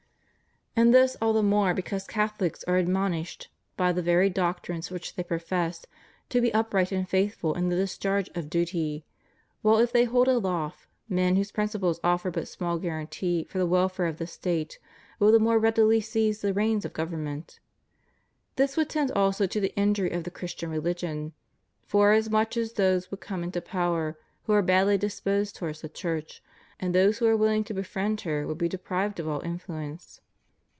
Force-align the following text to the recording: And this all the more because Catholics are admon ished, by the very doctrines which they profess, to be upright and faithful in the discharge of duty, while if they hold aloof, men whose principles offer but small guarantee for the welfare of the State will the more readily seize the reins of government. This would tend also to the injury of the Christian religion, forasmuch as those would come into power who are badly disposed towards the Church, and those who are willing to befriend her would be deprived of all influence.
And 0.73 0.93
this 0.93 1.17
all 1.21 1.33
the 1.33 1.43
more 1.43 1.73
because 1.73 2.07
Catholics 2.07 2.63
are 2.63 2.75
admon 2.81 3.21
ished, 3.21 3.47
by 3.75 3.91
the 3.91 4.01
very 4.01 4.29
doctrines 4.29 4.89
which 4.89 5.15
they 5.15 5.21
profess, 5.21 5.85
to 6.29 6.39
be 6.39 6.51
upright 6.53 6.93
and 6.93 7.07
faithful 7.07 7.53
in 7.55 7.67
the 7.67 7.75
discharge 7.75 8.29
of 8.35 8.49
duty, 8.49 9.03
while 9.61 9.79
if 9.79 9.91
they 9.91 10.05
hold 10.05 10.29
aloof, 10.29 10.87
men 11.09 11.35
whose 11.35 11.51
principles 11.51 11.99
offer 12.05 12.31
but 12.31 12.47
small 12.47 12.79
guarantee 12.79 13.43
for 13.49 13.57
the 13.57 13.65
welfare 13.67 14.05
of 14.05 14.17
the 14.17 14.25
State 14.25 14.79
will 15.19 15.29
the 15.33 15.39
more 15.41 15.59
readily 15.59 15.99
seize 15.99 16.39
the 16.39 16.53
reins 16.53 16.85
of 16.85 16.93
government. 16.93 17.59
This 18.55 18.77
would 18.77 18.89
tend 18.89 19.11
also 19.11 19.45
to 19.47 19.59
the 19.59 19.75
injury 19.75 20.11
of 20.11 20.23
the 20.23 20.31
Christian 20.31 20.71
religion, 20.71 21.33
forasmuch 21.85 22.55
as 22.55 22.73
those 22.73 23.11
would 23.11 23.19
come 23.19 23.43
into 23.43 23.61
power 23.61 24.17
who 24.43 24.53
are 24.53 24.63
badly 24.63 24.97
disposed 24.97 25.57
towards 25.57 25.81
the 25.81 25.89
Church, 25.89 26.41
and 26.79 26.95
those 26.95 27.17
who 27.17 27.27
are 27.27 27.37
willing 27.37 27.65
to 27.65 27.73
befriend 27.73 28.21
her 28.21 28.47
would 28.47 28.57
be 28.57 28.69
deprived 28.69 29.19
of 29.19 29.27
all 29.27 29.41
influence. 29.41 30.21